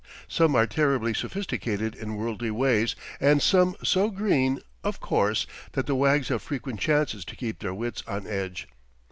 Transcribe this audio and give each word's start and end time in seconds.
Some 0.27 0.55
are 0.55 0.65
terribly 0.65 1.13
sophisticated 1.13 1.93
in 1.93 2.15
worldly 2.15 2.49
ways 2.49 2.95
and 3.19 3.39
some 3.39 3.75
so 3.83 4.09
green, 4.09 4.59
of 4.83 4.99
course, 4.99 5.45
that 5.73 5.85
the 5.85 5.93
wags 5.93 6.29
have 6.29 6.41
frequent 6.41 6.79
chances 6.79 7.23
to 7.25 7.35
keep 7.35 7.59
their 7.59 7.75
wits 7.75 8.01
on 8.07 8.25
edge. 8.25 8.67